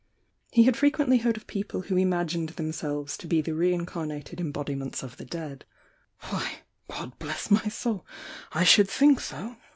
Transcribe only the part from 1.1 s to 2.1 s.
heard of people who